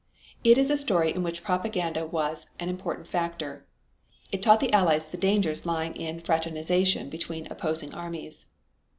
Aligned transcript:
It 0.43 0.57
is 0.57 0.71
a 0.71 0.77
story 0.77 1.13
in 1.13 1.21
which 1.21 1.43
propaganda 1.43 2.07
was 2.07 2.47
an 2.59 2.69
important 2.69 3.07
factor. 3.07 3.67
It 4.31 4.41
taught 4.41 4.59
the 4.59 4.73
Allies 4.73 5.07
the 5.07 5.15
dangers 5.15 5.63
lying 5.63 5.95
in 5.95 6.21
fraternization 6.21 7.07
between 7.07 7.45
opposing 7.51 7.93
armies. 7.93 8.45